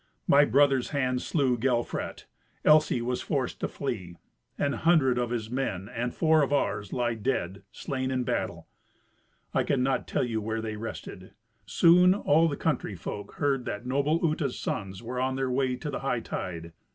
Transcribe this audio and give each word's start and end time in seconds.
My 0.25 0.45
brother's 0.45 0.89
hand 0.89 1.21
slew 1.21 1.59
Gelfrat. 1.59 2.25
Elsy 2.65 3.03
was 3.03 3.21
forced 3.21 3.59
to 3.59 3.67
flee. 3.67 4.15
An 4.57 4.73
hundred 4.73 5.19
of 5.19 5.29
his 5.29 5.51
men, 5.51 5.87
and 5.89 6.11
four 6.11 6.41
of 6.41 6.51
ours, 6.51 6.91
lie 6.91 7.13
dead, 7.13 7.61
slain 7.71 8.09
in 8.09 8.23
battle." 8.23 8.67
I 9.53 9.61
cannot 9.63 10.07
tell 10.07 10.23
you 10.23 10.41
where 10.41 10.59
they 10.59 10.75
rested. 10.75 11.35
Soon 11.67 12.15
all 12.15 12.47
the 12.47 12.57
country 12.57 12.95
folk 12.95 13.35
heard 13.35 13.65
that 13.65 13.85
noble 13.85 14.19
Uta's 14.23 14.57
sons 14.57 15.03
were 15.03 15.19
on 15.21 15.35
their 15.35 15.51
way 15.51 15.75
to 15.75 15.91
the 15.91 15.99
hightide. 15.99 16.71